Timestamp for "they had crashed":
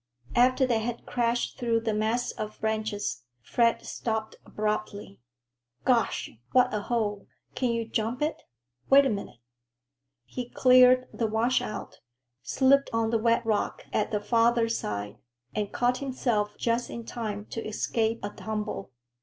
0.65-1.59